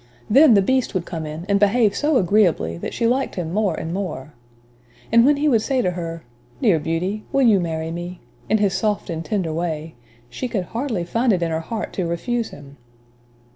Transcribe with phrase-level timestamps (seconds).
[0.27, 3.75] Then the Beast would come in and behave so agreeably, that she liked him more
[3.75, 4.33] and more.
[5.11, 6.23] And when he would say to her
[6.59, 8.19] "dear Beauty will you marry me?"
[8.49, 9.93] in his soft and tender way,
[10.27, 12.77] she could hardly find it in her heart to refuse him.